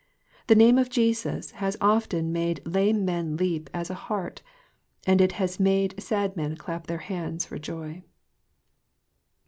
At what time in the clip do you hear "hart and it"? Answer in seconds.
3.93-5.33